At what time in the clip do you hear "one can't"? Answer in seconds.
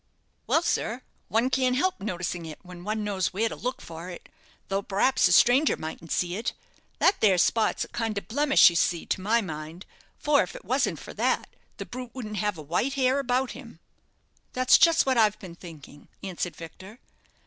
1.27-1.75